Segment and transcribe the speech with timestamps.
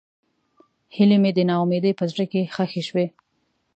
[0.95, 3.05] هیلې مې د نا امیدۍ په زړه کې ښخې شوې.